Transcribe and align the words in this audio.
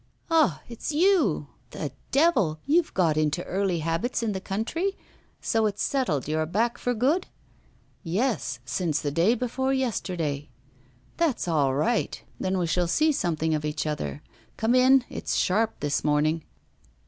Ah! 0.31 0.63
it's 0.67 0.91
you. 0.91 1.45
The 1.69 1.91
devil! 2.11 2.59
you've 2.65 2.91
got 2.95 3.17
into 3.17 3.43
early 3.43 3.81
habits 3.81 4.23
in 4.23 4.31
the 4.31 4.41
country. 4.41 4.97
So 5.41 5.67
it's 5.67 5.83
settled 5.83 6.27
you 6.27 6.39
are 6.39 6.47
back 6.47 6.79
for 6.79 6.95
good?' 6.95 7.27
'Yes; 8.01 8.57
since 8.65 8.99
the 8.99 9.11
day 9.11 9.35
before 9.35 9.73
yesterday.' 9.73 10.49
'That's 11.17 11.47
all 11.47 11.75
right. 11.75 12.19
Then 12.39 12.57
we 12.57 12.65
shall 12.65 12.87
see 12.87 13.11
something 13.11 13.53
of 13.53 13.63
each 13.63 13.85
other. 13.85 14.23
Come 14.57 14.73
in; 14.73 15.05
it's 15.07 15.35
sharp 15.35 15.79
this 15.81 16.03
morning. 16.03 16.45